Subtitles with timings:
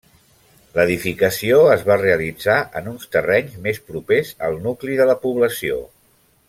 [0.77, 5.81] L'edificació es va realitzar en uns terrenys més propers al nucli de la població.